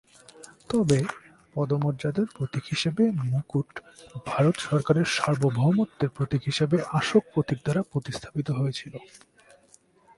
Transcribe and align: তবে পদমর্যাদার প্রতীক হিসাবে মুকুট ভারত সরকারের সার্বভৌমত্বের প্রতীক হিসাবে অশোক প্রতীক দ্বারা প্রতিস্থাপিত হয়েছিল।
তবে 0.69 0.99
পদমর্যাদার 1.55 2.27
প্রতীক 2.35 2.63
হিসাবে 2.65 3.03
মুকুট 3.23 3.69
ভারত 4.25 4.55
সরকারের 4.59 5.07
সার্বভৌমত্বের 5.15 6.09
প্রতীক 6.09 6.41
হিসাবে 6.45 6.77
অশোক 6.93 7.23
প্রতীক 7.33 7.59
দ্বারা 7.63 7.81
প্রতিস্থাপিত 7.91 8.47
হয়েছিল। 8.51 8.93